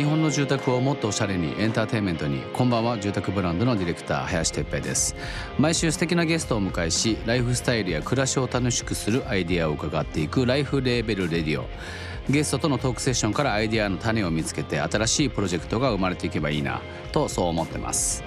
[0.00, 2.98] 日本の住宅をもっとおしゃれにエンターテインメントにこんばんは。
[2.98, 5.14] 住宅ブランドのディレクター林哲平です。
[5.58, 11.66] 毎週素敵なゲストをお迎えしライフスタイルや暮らしを楽しくするアイディアを伺っていくライフレーベルレディオ。
[12.30, 16.80] ゲストとのトークセッションからアイディアの種を見つけて新しいプロジェクトが生まれていけばいいな
[17.12, 18.24] とそう思ってます。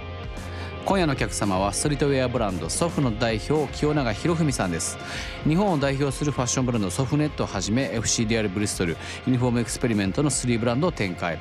[0.86, 5.00] 今夜のお客様はストリートウェアブランドソフの代表清永博文さんです。
[5.48, 11.40] 日本を代表するファッションブランドソフネットをはじめ FCDR ブリストルユニフォームエクスペリメントの3ブランドを展開。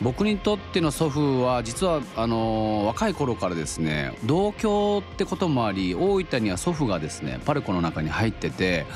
[0.00, 8.86] 僕にとっての祖父は実はあの若い頃からですね同居ってこともあり大分には祖父がですねパルコの中に入ってて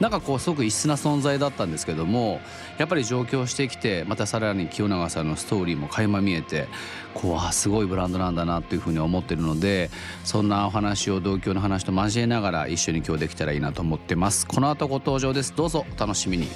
[0.00, 2.40] なんかこうすごく異質な存在だったんですけども
[2.78, 6.68] やっぱり上京してきてまたさらに清永さんのストーリーも垣間見えて
[7.12, 9.90] こうあすごいブランドなんだなというふうに思ってるので
[10.24, 14.46] そんなお話を同居の話と交えながら一緒に今日できたらいいなと思ってます。
[14.46, 15.54] この後ご登場です。
[15.54, 16.48] どうぞお楽しみに。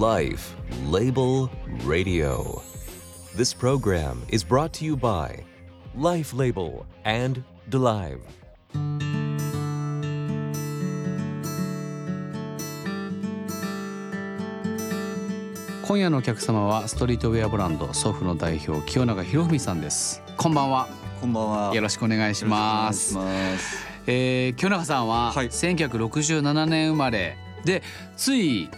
[0.00, 1.50] Life Label
[1.84, 2.62] Radio.
[3.34, 5.44] This program is brought to you by
[5.94, 8.20] Life Label and Delive.
[15.86, 20.88] 今夜のお客様はストリートウェアブランドソフの代表清永博文さんですこんばんは
[21.20, 21.74] こんばんは。
[21.74, 23.16] よろしくお願いします。
[24.06, 27.82] えー、清永さんははい1967年生まれで
[28.16, 28.68] つい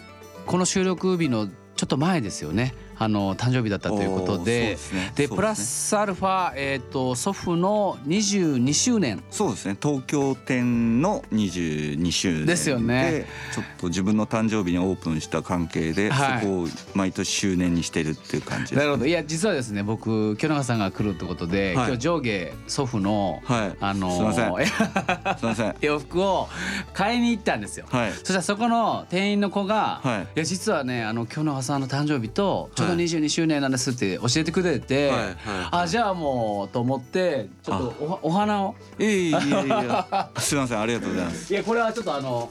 [0.45, 2.73] この収録日のちょっと前ですよね。
[2.99, 9.77] あの誕生日だったということでですねプラスアルファ、えー、と祖父の22周年そうですね。
[9.81, 18.75] 東京店の22周年ですよねちょっと自分の誕生日にオープンした関係で、はいそこを毎年周年にしてるっていう感じです。
[18.75, 23.77] なるほどいや実はですね僕清永さんが来るってことで、はい今日上下祖父の、はい。
[23.79, 25.75] あのすいませんーすいません。
[25.81, 26.49] 洋服を
[26.93, 27.85] 買いに行ったんですよ。
[27.89, 28.11] はい。
[28.11, 33.05] そしたらそこの店員の子が「はいいや実はねあの今日のさんの誕生日とちょうどはい。
[33.05, 35.35] 22周年なんです」って教えてくれて、はいはい
[35.71, 38.75] あじゃあもうと思ってちょっとおはお花を？
[38.99, 40.29] いやいやいや。
[40.37, 40.79] すいません。
[40.79, 41.53] ありがとうございます。
[41.53, 42.49] いやこれはちょっとあの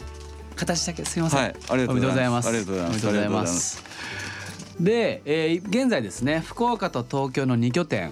[0.54, 1.04] 形だけ。
[1.04, 2.48] すいません、はいありがとうございます。
[2.48, 2.94] ありがとうございます。
[2.94, 3.84] おめでとうございます。
[4.80, 8.10] で、えー現在ですね福岡と東京の2拠点。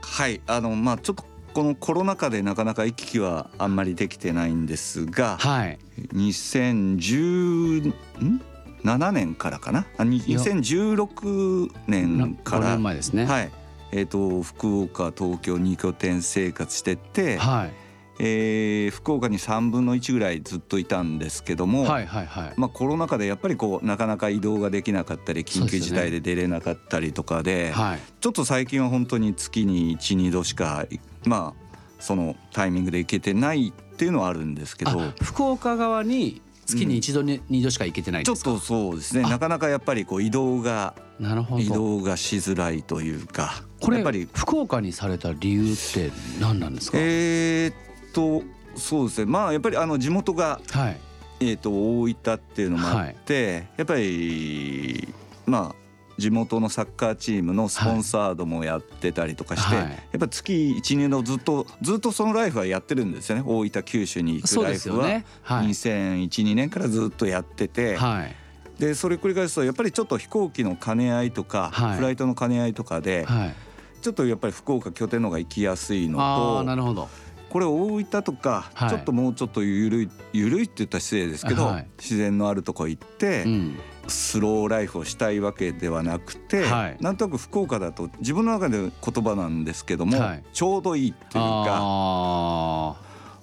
[0.00, 0.40] はい。
[0.46, 5.78] あのまあちょっとこのコロナ禍でなかなか行き来はあんまりできてないんですが、はい。
[6.14, 8.42] 2010ん？
[8.84, 9.86] 7年からかな？
[9.96, 10.40] あにいや。
[10.40, 13.24] 2016年か5ら年前ですね。
[13.24, 13.50] はい。
[13.90, 17.72] えー、と福岡東京2拠点生活してて、はい。
[18.20, 22.52] えー福岡に3分の1ぐらいずっといたんですけども、はいはいはい。
[22.56, 28.00] まあ、コロナ禍でやっぱりこうなかなか移動ができなかったり緊急事態で出れなかったりとかではい。
[28.20, 30.84] ちょっと最近は本当に月に12度しか
[31.24, 35.00] まあそのタイミングで行けてないっていうのはあるんですけど。
[35.00, 39.24] あ福岡側に月に一度に二度しか行けてないちょっとそうですね。
[39.24, 39.30] あ。
[39.30, 41.62] なかなかやっぱりこう移動がなるほど。
[41.62, 47.74] 移動がしづらいというかこれやっぱり福岡にされた理由って何なんですか、えーっ
[48.12, 48.42] と
[48.76, 49.26] そうですね。
[49.26, 50.96] まあやっぱりあの地元が、はい。
[51.40, 55.08] えーっと大分っていうのもあって、やっぱり
[55.46, 55.87] まあ
[56.18, 59.86] 地元のサッカーチームのスポンサードもやってたりとかして、はい。
[59.86, 63.44] やっぱ月12年のずっとずっとそのライフはやってるんですよね。
[63.46, 65.24] 大分九州に行くライフは、ね。
[65.42, 68.34] はい、2001-2年からずっとやってて、はい。
[68.80, 71.96] でそれ繰り返すとやっぱりちょっと飛行機の兼ね合いとか、はい。
[71.96, 73.54] フライトの兼ね合いとかで、はい。
[74.02, 77.08] ちょっとやっぱり福岡拠点の方が行きやすいのとなるほど。
[77.48, 78.90] これ大分とか、はい。
[78.90, 81.86] ちょっともうちょっと緩い緩いって言ったら失礼ですけど、はい。
[81.96, 86.96] 自然のあるとこ行って、うんスローライフをしたいわけではなくて、はい。
[87.00, 90.44] なんとなく福岡だと自分の中での言葉なんですけども、はい。
[90.52, 92.96] ちょうどいいっていうかあ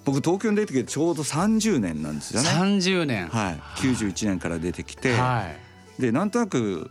[0.04, 2.76] 僕東京に出てきてちょうど30年なんですあよね。
[2.76, 3.28] 30年。
[3.28, 5.48] はい、91年から出てきて、は
[5.98, 6.02] い。
[6.02, 6.90] でなんとなく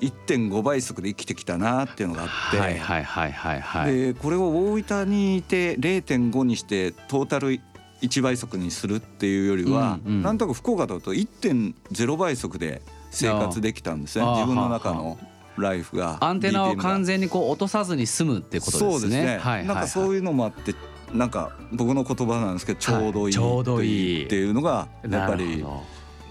[0.00, 3.94] 1.5倍速で生きてきたなっていうのがあって、はいはいはいはいはい。
[3.94, 7.60] でこれを大分にいて0.5にしてトータル
[8.00, 10.22] 1倍速にするっていうよりは、うんうん。
[10.22, 14.24] なんとなく福岡だと1.0倍速で生活できたんですね。
[14.24, 15.18] 自分の中の
[15.56, 18.90] ライフがアンテナを完全にこう落とさずに済むってことですね。
[18.90, 19.66] そうですね、はいはいはい。
[19.66, 20.74] なんかそういうのもあって
[21.12, 23.30] なんか僕の言葉なんですけどちょうどい。
[23.30, 25.64] いちょうどいいっていうのがやっぱり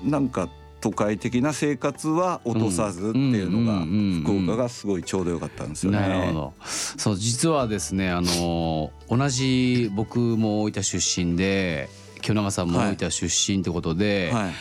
[0.03, 3.85] なんか都会的な生活は落とさずっていうのが
[4.23, 5.99] 福岡がすごいちょうどよかったんですよね。
[5.99, 6.53] なるほど。
[6.63, 11.89] そう実はですねあの同じ僕も大分出身で
[12.21, 14.51] 清永さんも大分出身ってことで、はい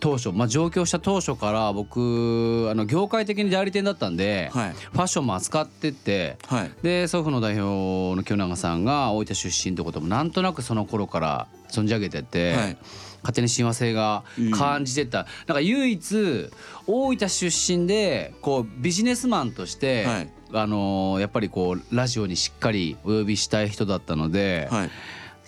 [0.00, 4.72] 当初、まあ、上京した当初から僕あの業界的に代理店だったんで、はい。
[4.72, 6.72] ファッションも扱っててはい。
[6.82, 12.76] で祖父の代表の清永さんが大分出身ってこともなんとなくその頃から存じ上げてて、はい。
[13.22, 16.50] 勝手に親和性が感じてた、なんか唯一
[16.86, 20.30] 大分出身でこうビジネスマンとして、はい。
[20.52, 24.90] あのーやっぱりこうラジオにしっかりお呼びしたい人だったので、はい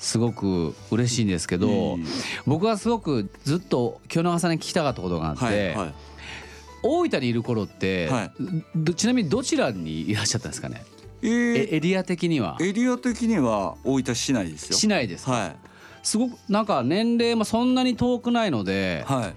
[0.03, 1.97] すごく嬉しいんですけど、
[2.45, 5.95] 僕はすごくずっと清永さんに聞きたかったことがあって、はいはい。
[6.83, 8.33] 大分にいる頃って、はい。
[8.75, 10.85] どちなみにどちらにいらっしゃったんですかね？
[11.23, 11.29] えー
[11.73, 12.59] えエリア的には？
[12.61, 14.77] エリア的には大分市内ですよ。
[14.77, 15.57] 市内ですか、はい。
[16.03, 19.35] すごくなんか年齢もそんなに遠くないので、はい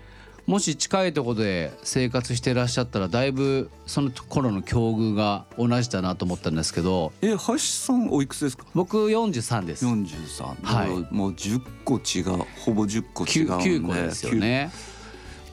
[0.47, 7.13] もし近いところで生活してらっしゃったらだいぶその頃の境遇が同じだなと思ったんですけど。
[7.24, 8.63] え橋さんおいくつですか？
[8.75, 9.88] 僕43です。
[9.88, 10.89] 43はい。
[11.12, 12.25] もう10個違う。
[12.63, 13.65] ほぼ10個違 9, うんで。
[13.69, 14.69] 9個ですよね。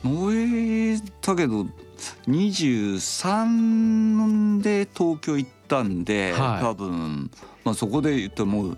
[0.03, 1.65] 燃えたけど
[2.27, 6.63] 23で東京行ったんで、はい。
[6.63, 7.31] 多分、
[7.63, 8.77] まあ、そこで言ったらもう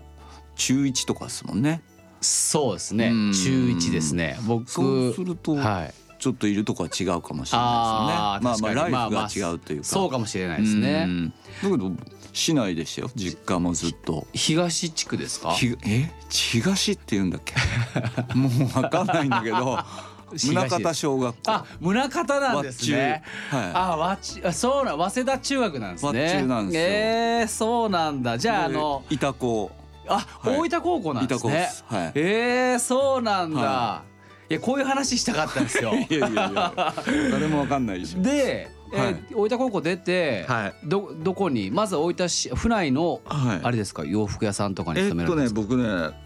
[0.54, 1.82] 中1とかですもんね。
[2.22, 3.08] そうですね。
[3.08, 4.38] うん中1ですね。
[4.46, 8.14] 僕そうするとはいちょっといるとこは違うかもしれないですよね。
[8.14, 11.04] まあまあライフが違うというか、そうかもしれないですね。
[11.06, 11.28] うん。
[11.30, 11.92] だけど
[12.32, 13.10] 市内でしたよ。
[13.14, 14.26] 実家もずっと。
[14.32, 15.52] 東地区ですか？
[15.52, 16.10] ひえ？
[16.28, 17.54] 東って言うんだっけ？
[18.36, 19.78] もう分かんないんだけど。
[20.36, 21.40] 宗像小学校。
[21.46, 23.22] あ宗像なんですね。
[23.48, 23.70] はい。
[23.74, 26.24] あわちあそうなん早稲田中学なんですね。
[26.24, 26.82] 和中なんですよ。
[26.82, 28.36] えー、そうなんだ。
[28.36, 29.70] じゃああので板子
[30.08, 30.56] あ、はい。
[30.56, 31.68] 大分高校なんですね。
[31.86, 32.12] はい。
[32.16, 34.15] えー、そうなんだ、、はい
[34.54, 35.92] やこういう話したかったんですよ。
[36.08, 36.94] いやいやいや
[37.32, 38.22] 誰も分かんないでしょ。
[38.22, 39.16] で、えーはい。
[39.34, 40.74] 大分高校出て、はい。
[40.88, 41.70] どどこに？
[41.70, 43.60] まず大分市府内のはい。
[43.62, 44.04] あれですか？
[44.04, 46.16] 洋服屋さんとかに勤められとねたんですか、僕ね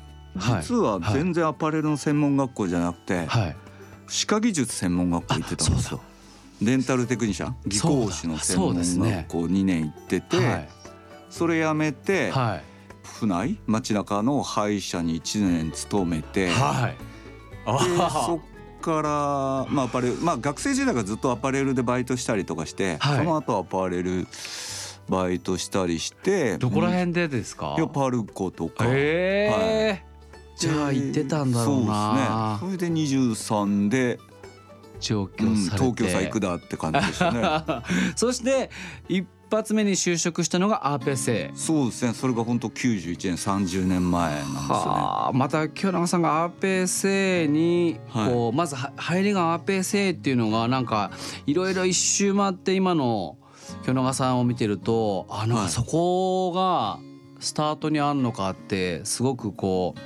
[0.63, 3.57] 実は全然アパレルの専門学校じゃなくてはい。
[4.09, 6.01] 歯科技術専門学校行ってたんですよ。
[6.61, 7.57] デンタルテクニシャン？
[7.67, 10.69] 技工士の専門そうですね学校2年行っててはい。
[11.31, 12.63] それ辞めてはい。
[13.03, 13.59] 府内？
[13.67, 16.97] 街中の歯医者に1年勤めてではい。
[16.99, 17.10] あ
[17.67, 23.19] そっからまあアパレルまあ学生時代からずっとアパレルでバイトしたりとかしてはい。
[23.19, 24.27] その後アパレル
[25.09, 27.75] バイトしたりしてどこら辺でですか？
[27.77, 28.85] いやパルコとか。
[28.87, 30.05] へえ、
[30.57, 32.59] じゃあ行ってたんだろうな。
[32.61, 32.87] そうですね。
[32.87, 34.19] それで23で、
[35.01, 37.43] 上うん京されて、東京さ行くだって感じでしたね。
[38.15, 38.71] そして
[39.09, 42.14] 一発目に就職したのがアーペセそうですね。
[42.14, 44.64] それが本当91年30年前なんですよね。
[44.69, 48.32] はあまた清永さんがアーペーセにはい。
[48.32, 51.11] こうまずは入りがアーペーセっていうのがなんか
[51.47, 53.37] いろいろ一周回って今の
[53.82, 55.67] 清永さんを見てるとあなんはい。
[55.67, 56.99] かそこが
[57.41, 60.00] スタートにあんのかってすごくこう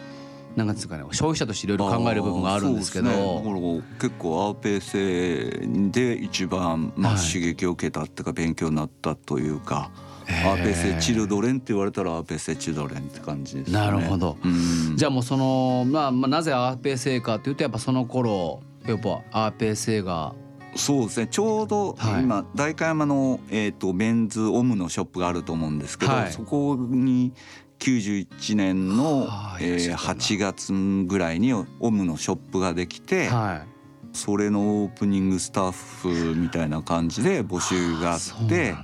[0.57, 3.09] なんかですかね消費者としていろいろ考える部分があるんですけど。
[3.09, 3.11] ね。
[3.11, 3.61] だから
[4.01, 9.91] 結構アーペーセで一番、まあ、はい刺激を受けたっていうか勉強になったというか、
[10.27, 13.79] アーペーセチルドレンって言われたらアーペーセチルドレンって感じですね。
[13.79, 14.37] なるほど。
[14.45, 20.35] うん、じゃあもうその、まあ、まあなぜアーペーセかっていうとやっぱその頃やっぱアーペーセが
[20.77, 21.27] そうですね。
[21.29, 22.23] ちょうどはい。
[22.23, 26.33] 今、代官山の、えー、とメンズオムのショップがあると思うんですけど、はい。
[26.33, 27.33] そこに
[27.79, 30.73] 91年の、はあえーいらっしゃったな8月
[31.07, 33.69] ぐらいにオムのショップができて、はい。
[34.17, 38.77] それのオープニングスタッフみたいな感じで募集があって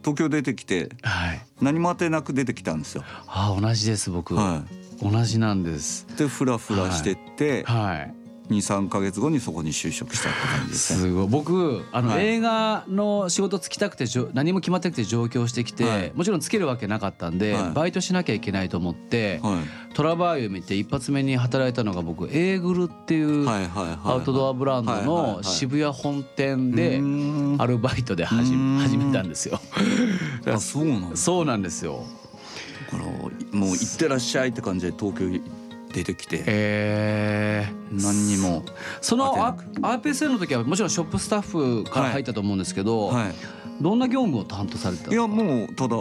[0.00, 1.46] 東京出てきてはい。
[1.60, 3.04] 何も当てなく出てきたんですよ。
[3.28, 4.64] あ同じです僕、は
[5.00, 6.06] 同じなんです。
[6.12, 11.00] い、でフラフラしてって、はい23か月後にそこに就職したって感じですね。
[11.00, 11.26] すごい。
[11.26, 12.26] 僕あの、はい。
[12.26, 16.12] 映画の仕事つきたくて何も決まってなくて上京してきて、はい。
[16.14, 17.72] もちろんつけるわけなかったんで、はい。
[17.72, 19.94] バイトしなきゃいけないと思って、はい。
[19.94, 27.00] トラバーユ見て一発目に働いたのが僕エーグルっていうアウトドアブランドのい渋谷本店で
[27.58, 29.60] アルバイトで始め始めたんですよ。
[30.52, 32.04] あそうなんだそうなんですよ。
[32.90, 35.40] だからもう行ってらっしゃいって感じで東京
[35.94, 36.42] 出てきて。
[36.46, 38.64] えー、何にも
[39.00, 43.30] その RPSL の時はもちろんショップスタッフから入ったと思うんですけど、は
[43.80, 45.44] どんな業務を担当されてたんい、いですか？
[45.44, 45.96] やもうただ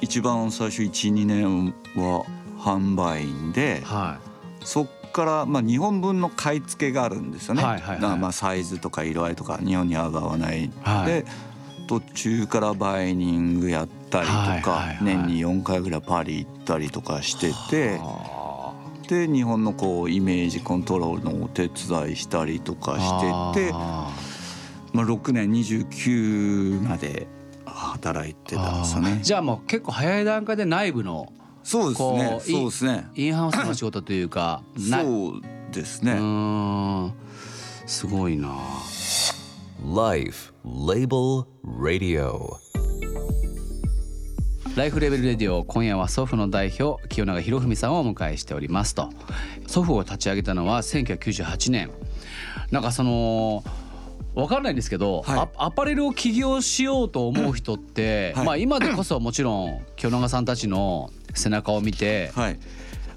[0.00, 2.24] 一番最初12年は
[2.58, 4.20] 販売員では
[4.62, 8.18] そっからまあ日本分の買い付けがあるんですよね、はいはいはい。
[8.18, 11.06] まあサイズとか色合いとか日本に合う合わない、はい。
[11.06, 11.24] で
[11.88, 17.98] 途中からバイニングやったりとか、はいはいはい年に4回ぐらいパリ行ったりとかしてて。
[18.00, 18.35] あ
[19.08, 24.10] で日本のこうイメージコントロールのお手伝いしたりとかーしててあ
[24.92, 27.26] まあ、6年29まで
[27.66, 29.20] 働いてたんですよねー。
[29.20, 31.32] じゃあもう結構早い段階で内部の
[31.62, 37.12] そうですねこういそうですねインハウスの仕事というか なそうですうね。
[37.86, 38.56] すごいな
[39.94, 42.65] Life Label Radio.
[44.76, 49.08] ライフレベルレディオ今夜は祖父の代表清永博文さんをお迎えしておりますと。
[49.66, 51.90] 祖父を立ち上げたのは1998年。
[52.70, 53.64] なんかその
[54.34, 62.30] 分かんないんですけど、はい、アパレルを起業しようと思う人って、はい、まあ今でこそもちろん清永さんたちの背中を見て、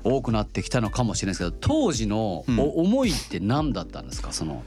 [0.06, 4.32] 多くなってきたのかもしれないですけど当時の思いって何だったんですか？
[4.32, 4.64] その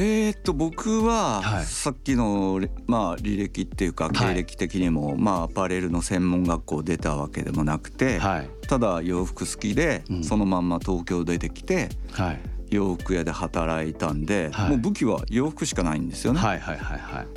[0.00, 8.20] えー、っと僕はさっきの、まあ、履歴っていうか経歴的にも、まあアパレルの専門学校出たわけでもなくて、
[8.68, 11.88] ただ洋服好きで、そのまんま東京出てきて、
[12.70, 16.38] 洋服屋で働いたんで、もう武器は洋服しかないんですよね。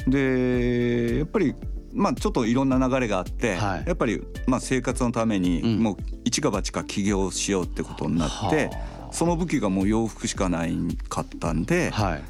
[0.08, 1.56] でやっぱり
[1.94, 8.70] まあ、ちょっといろんな流れがあって、はい、やっぱりまあ生活のためにもう一か八か起業しようってことになって、
[9.12, 10.78] その武器がもう洋服しかない
[11.10, 12.24] かったんで、はい、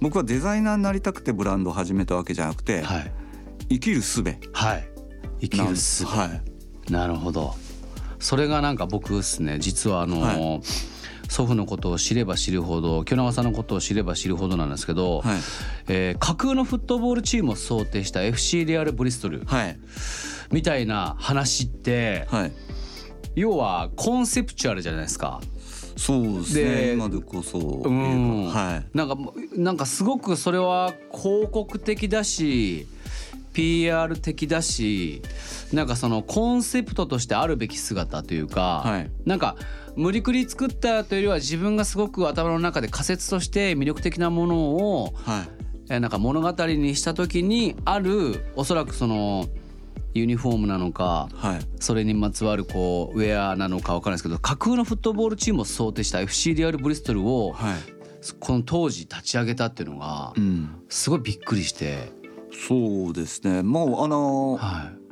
[0.00, 3.12] 僕はデザイナーになりたくてブランドを始めたわけじゃなくて、はい、
[3.68, 4.22] 生きる術。
[4.52, 4.88] はい。
[5.40, 6.04] 生きる術。
[6.04, 6.92] はい。
[6.92, 7.54] なるほど。
[8.18, 9.58] それがなんか僕ですね。
[9.58, 10.62] 実はあの、はい、
[11.28, 15.38] 祖父のことを知れば知るほど清永さんのことを知れば知るほどなんですけど、はい。
[15.88, 19.78] えー、架空のフットボールチームを想定した FC レアル・ブリストル、はい、
[20.50, 22.52] みたいな話って、はい、
[23.34, 25.40] 要はコンセプチュアルじゃないですか。
[25.96, 26.92] そうですね。
[26.92, 29.16] 今でこそ、うん、はい、なんか
[29.56, 32.86] なんかすごくそれは広告的だし
[33.54, 35.22] PR 的だし
[35.72, 39.56] なんかそのコンセプトとしてあるべき姿というか、はい、なんか
[39.96, 45.46] 無理くり作ったというよりは自分がすごく頭の中で仮説として魅力的なものを、は
[45.88, 49.48] い、なんか物語にした時にあるおそらくその。
[50.18, 57.76] ユニフォームなのか、はい、それにまつわるこうウェアなのか分からないですけど架空のフットボールチームを想定した FC リアル・ブリストルを、はい、
[58.40, 60.32] この当時立ち上げたっていうのが、
[60.88, 62.12] すごいびっくりして。
[62.68, 63.62] そうですね。
[63.62, 65.05] もうあのーはい、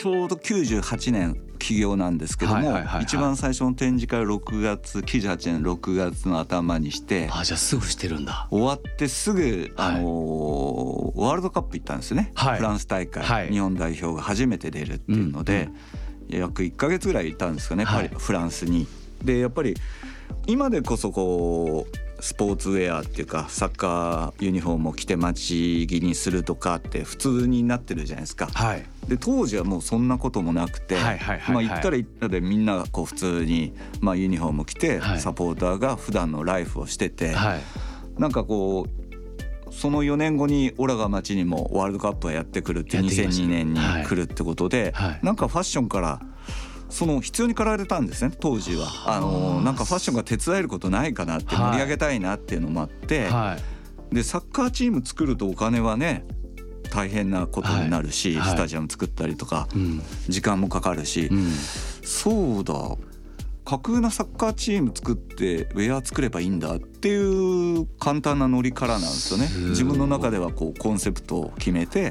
[0.00, 8.48] ちょうど98年起業なんですけども、一番最初の展示会を6月98年6月の頭にしてあじゃあすぐしてるんだ。
[8.50, 15.68] 終わってすぐ、あのー、ワールドカップ行ったんですよね、はい、フランス大会、はい、日本代表が初めて出るっていうので、
[16.30, 18.86] うんうん、約1か月ぐらいいたんですかね、はい、フランスに。
[19.22, 19.74] でやっぱり
[20.46, 28.46] 今でこそこうスポーツウェアっていうかサッカーユニフォームを着て待ち着にするとかって普通になってるじゃないですか。
[28.46, 30.96] はい、で当時はもうそんなこともなくて、
[31.48, 37.60] まあ行ったら行ったでみんながこう普通にまあユニフォーム着てサポーターが普段のライフをしてて、はい、
[38.18, 39.00] なんかこう
[39.72, 46.20] その4年後にオラが街にもワールドカップがやってくるって2002年に来るってことで、はい、なんかファッションから
[46.90, 48.86] その必要に駆られたんですね当時は。
[49.06, 49.20] あ。
[49.20, 53.56] のなんかファッションが手伝えることないかなって盛り上げたいなっていうのもあって、は
[54.12, 56.24] い、でサッカーチーム作るとお金はね
[56.90, 59.68] 大変なことになるし、はい、スタジアム作ったりとか、
[60.28, 61.52] 時間もかかるし、うん、
[62.02, 62.74] そうだ。
[63.64, 69.48] 架空なサッカーチーム作ってウェア作ればいいんだっていう簡単なノリからなんですよね。
[69.68, 72.10] 自分の中ではこうコンセプトを決めて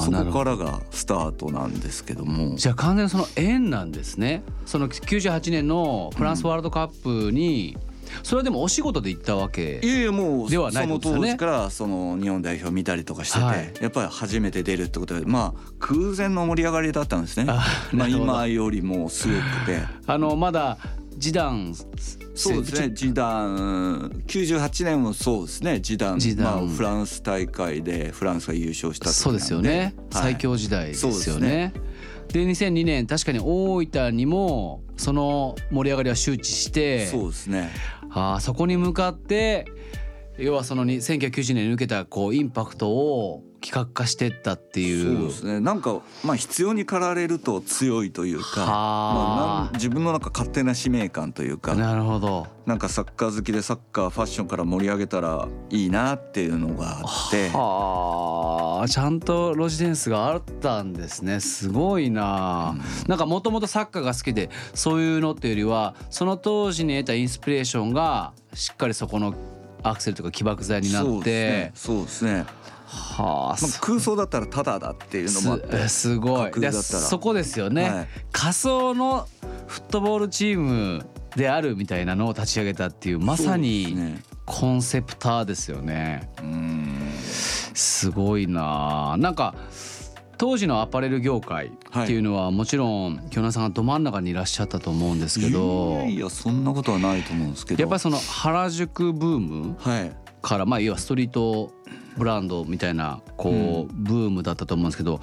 [0.00, 2.56] そこからがスタートなんですけども。
[2.56, 4.42] じゃあ完全にその縁なんですね。
[4.64, 7.76] その98年のフランスワールドカップに、
[8.22, 11.02] それはでもお仕事で行ったわけいやいやもうではないですよね。
[11.02, 17.46] その当時からその日本代表見たりとかしてて、はい、やっぱり初めて出るってことでまあ空前の盛り上がりだったんですね。
[17.92, 19.82] まあ今よりもすごくて。
[20.06, 20.78] あのまだ
[21.16, 21.74] ジダン
[22.34, 22.90] そうですね。
[22.92, 25.80] ジダン98年もそうですね。
[25.80, 31.72] ジダンまあ、フランス大会でフランスが優勝したそうですよね、はい、最強時代ですよね。
[32.28, 37.06] で2002年確かに大分にもその盛り上がりは周知して。
[37.06, 37.70] そうですね。
[38.10, 39.66] あそこに向かって
[40.38, 69.34] 要はその1990年に受けたこうインパクトを企画化してったっていうそうですねなんかまあ必要に駆られると強いというか、まあ、自分の中勝手な使命感というかなるほどなんかサッカー好きでサッカーファッションから盛り上げたらいいなっていうのがあってはあちゃんとロジデンスがあったんですねすごいな、うん、なんかもともとサッカーが好きでそういうのっていうよりはその当時に得たインスピレーションがしっかりそこの
[69.82, 72.46] アクセルとか起爆剤になってそうですね
[72.86, 76.52] はあ、まあ、空想だったらただだっていうのもあってすごい。
[76.72, 79.28] そこですよね、はい、仮想の
[79.66, 86.30] フットボールチームであるみたいなのを立ち上げたっていうまさにコンセプターですよね。
[87.74, 89.16] すごいな。
[89.18, 89.54] なんか
[90.38, 97.80] 当時のアパレル業界っていうのはもちろん京奈さんがど真ん中にいらっしゃったと思うんですけどいやいやそんなことはないと思うんですけど。
[97.80, 99.76] やっぱりその原宿ブーム
[100.42, 101.72] から、まあ要はストリート
[102.16, 105.20] ブランドみたいなこうブームだったと思うんですけど、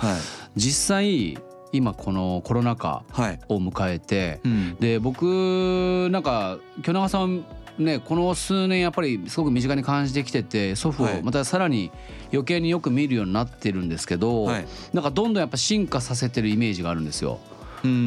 [0.55, 1.37] 実際
[1.71, 3.03] 今このコロナ禍
[3.49, 7.45] を迎えて、はいうん、で僕なんか京永さん
[7.79, 11.91] ね、この数年やっぱりすごく身近に感じてきてて祖父をまたさらに
[12.31, 17.39] 余計によく見るようになってるんですけど、はい、なんかどんどんやっぱ進化させてるイメージがあるんですよ。
[17.83, 17.99] うんうんう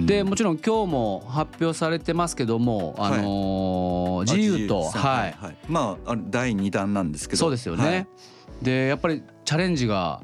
[0.00, 7.38] ん、でもちろん今日も発表されてますけども、あのー、自由と、はい、はい、まあ第2弾なんですけど。
[7.38, 7.84] そうですよね。
[7.84, 8.06] はい、
[8.62, 10.22] でやっぱりチャレンジが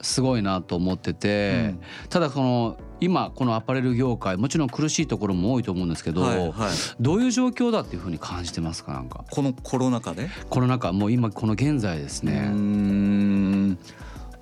[0.00, 1.74] すごいなと思ってて、
[2.04, 6.52] うん、ただその今このアパレル業界もちろん苦しいところも多いと思うんですけど、はいはい、
[7.00, 9.24] どういう状況だっていうふうに感じてますかなんか？
[9.30, 10.28] このコロナ禍で？
[10.50, 12.44] コロナ禍もう今この現在ですね。
[12.46, 13.78] うん。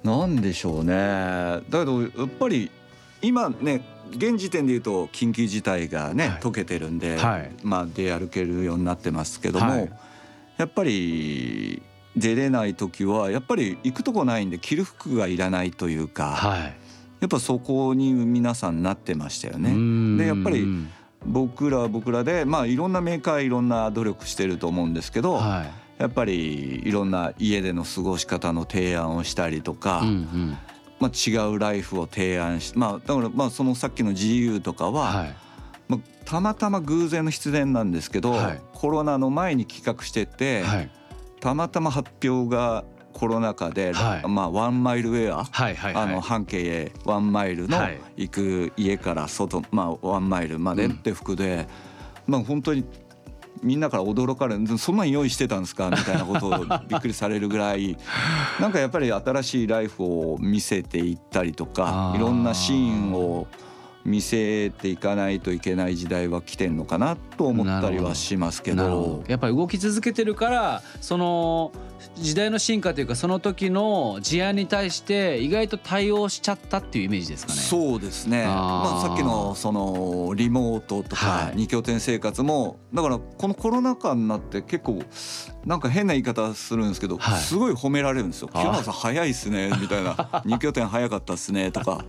[0.02, 0.94] なんでしょうね。
[0.94, 2.70] だけどやっぱり
[3.22, 9.90] 今ね現時点でいうと緊急事態がね、はい、解けてるんで、はい、まあ出歩けるようになってますけども、はい、
[10.56, 11.82] やっぱり
[12.16, 16.72] 出れない時はやっぱり行くとこないんで着る服がいらないというか、
[17.20, 20.18] やっぱそこに皆さんなってましたよね。
[20.18, 20.66] でやっぱり
[21.24, 30.56] 僕らは僕らでまあいろんなメーカーいろんな努力してると思うんですけど、やっぱりいろんな家での過ごし方の提案をしたりとか、うんうん
[31.00, 35.35] まあ、違うライフを提案し、まあ、だからまあそのさっきの GU とかは、はい、
[35.88, 40.90] まあ、たまたま偶然の必然なんですけど、はい、コロナの前に企画してて、はい、
[41.40, 47.78] たまたま発表がコロナ禍で、はい、まあワンマイルウェア、はいはいはい、あの半径ワンマイルの
[48.16, 51.66] 行く家から外、まあワンマイルまでって服で、
[52.28, 52.85] うん、まあ本当に
[53.62, 54.79] みんなから驚かれる。
[54.79, 55.90] そんなん用意してたんですか？
[55.90, 57.97] みたいなことをびっくりされるぐらい。
[58.61, 62.76] なんかやっぱり新しいライフを見せていったりとかいろんなシー
[63.11, 63.47] ンを
[64.05, 69.23] 見せていかないといけない時代は来てんのかなと思ったりはしますけど。
[69.29, 71.73] やっぱり動き続けてるからその
[72.16, 77.59] 時代の進化というかその時の事案に対して意外と対応しちゃったっていうイメージですかね。
[77.59, 78.45] そうですね。
[78.45, 85.03] まあ、さっきのそのリモートとか二拠点生活も、だからこのコロナ禍になって結構
[85.64, 88.48] なんか変な言い方するんですけど、すごい褒められるんですよ。
[88.48, 90.42] 清原さん早いっすねみたいな。
[90.44, 92.05] 二拠点早かったっすねとか。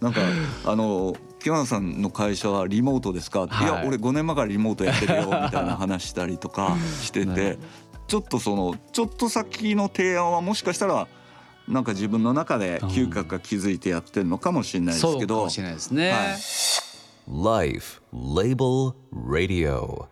[0.00, 0.20] なんか
[0.64, 7.58] あの清原さんの会社はリモートですか、はい、いや俺5年前からリモートやってるよみたいな話したりとかしてて
[8.10, 11.06] ちょっとそのちょっと先の提案はもしかしたら
[11.68, 16.16] なんか自分の中で嗅覚が気づいてやってるのかもしれないですけど、そうかもしれないですね、は
[17.62, 20.06] い、Life Label Radio.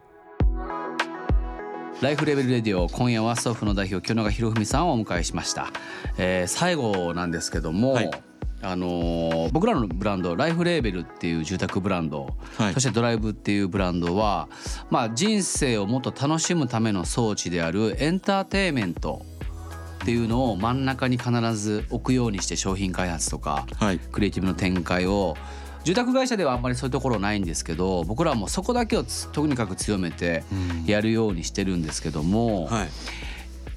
[2.01, 5.73] ライフレベルレディオ今夜はストッフの代表清永博文さんをお迎えしました、
[6.17, 8.11] えー、最後なんですけども、はい
[8.61, 14.49] あのー、僕らのブランドライフレーベルっていう住宅ブランド、はい、そしてドライブっていうブランドは、
[14.91, 19.23] まあ、人生をもっと楽しむための装置であるエンターテインメント
[20.03, 25.37] っていうのを真ん中に必ず置くようにして商品開発とか、はい、クリエイティブの展開を
[25.85, 30.45] 住宅会社ではあんまりそういうところないんですけど僕らはもうそこだけをとにかく強めて
[30.87, 32.67] やるようにしてるんですけども。
[32.67, 32.89] はい。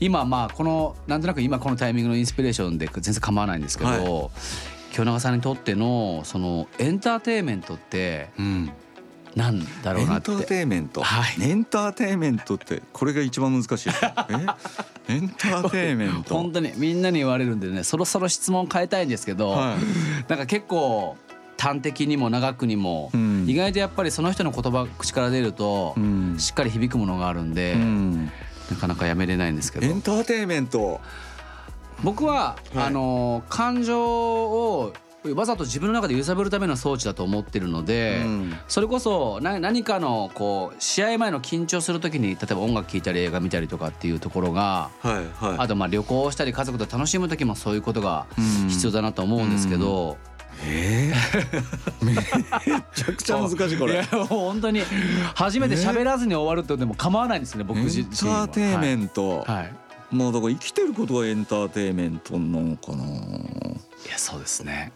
[0.01, 4.31] 今まあこのなんとなく今このタイミングのインスピレーションで全然構わないんですけど、はい、
[4.91, 8.71] 清永さんにとってのそのエンターテインメントって、うん、
[9.35, 10.31] なんだろうなって。
[10.31, 13.89] エンターテインメント、はい、エンターテインメントってこれが一番難しい
[15.09, 15.13] え？
[15.13, 16.35] エンターテインメント？
[16.35, 21.17] 本当にみんなに言われるんでねそろそろ質問変えたいんですけど、はい、なんか結構
[21.57, 28.31] 端的にも長くにも、うん、意外とやっぱりその人の言葉口から出ると、うん、しっかり響くものがあるんで、うん、
[28.71, 29.85] なかなかやめれないんですけど。
[29.85, 30.99] エンターテインメント
[32.03, 34.93] 僕は、はい、あの感情を
[35.35, 48.25] わざと自分の中で揺さぶるための装置だと思ってるので、うん、それこそ何かのこう試合前の緊張する時に例えば音楽聴いたり映画見たりとかっていうところが、はいはい、あとまあ旅行したり家族と楽しむ時もそういうことが
[48.67, 50.17] 必要だなと思うんですけど。
[50.23, 50.31] うん。
[50.63, 52.13] えー、 め
[52.93, 53.93] ちゃくちゃ難しいこれ。
[53.93, 54.83] いや本当に
[55.33, 59.39] 初めて喋らずに終わるってでも構わないんですね、僕自身エンターテイメント。
[59.39, 59.73] はい、はい
[60.11, 63.03] まあだから生きてることがエンターテイメントなのかな。
[63.03, 64.91] いやそうですね。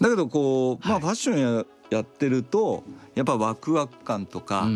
[0.00, 4.66] だけどこうまあファッションややってるとやっぱワクワク感とか、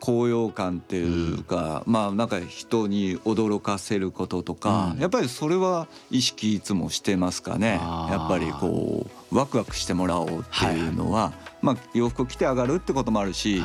[0.00, 7.78] 高揚感っていうか、まあなんか人に驚かせることとか、やっぱりそれは意識いつもしてますかね。
[8.08, 13.62] やっぱりこうワクワクしてもらおうっていうのは、まあ洋服着て上がるってこともあるし、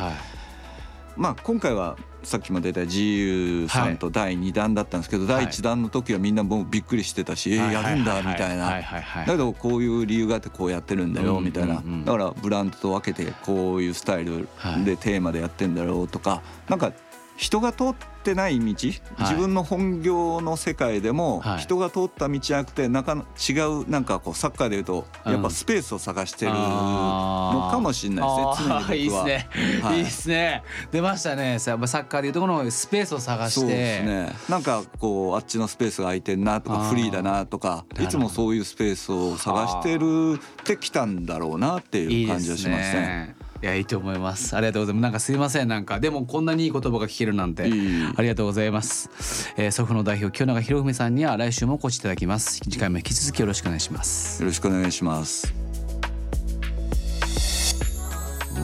[1.15, 8.81] まあ今回はさっきも出た GU さんと第2弾だったんですけど、第1弾の時はみんなもうびっくりしてたし、えー、やるんだみたいな。
[8.81, 11.83] だけどこういう理由があってこうやってるんだよみたいな。
[12.03, 14.47] だからブランドと分けてこういうスタイル
[14.83, 16.91] でテーマでやってんだろうとかなんか
[17.37, 28.95] 人が通ってない道、自分の本業の世界でも人が通った道じゃなくてなんか違うなんかこうサッカーでいうとやっぱスペースを探してるのかもしれないですね。
[28.97, 29.49] いいですね、
[29.81, 30.63] はい、いいですね。
[30.91, 31.59] 出ましたね。
[31.59, 33.59] サッカーでいうとこのスペースを探して。
[33.59, 34.33] そうですね。
[34.49, 43.35] なんかこうあっちのスペースが空いてんなとかフリーだなとかいつもそういうスペースを探してるってきたんだろうなっていう感じはしますね。
[43.61, 44.55] いやいいと思います。
[44.55, 45.03] ありがとうございます。
[45.03, 45.67] なんかすいません。
[45.67, 47.63] なんかでもこんなにいい言葉が聞けるなんて。
[47.63, 49.09] ありがとうございます、
[49.57, 52.59] えー、祖父の代表清永博文さんには来週もお越しいただきます。
[52.59, 54.41] 次回も引き続きよろしくお願いします。
[54.41, 55.53] よろしくお願いします。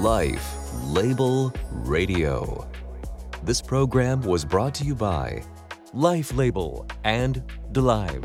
[0.03, 0.41] Life
[0.93, 1.51] Label
[1.85, 2.67] Radio.
[3.43, 5.43] This program was brought to you by
[5.93, 8.23] Life Label and DeLive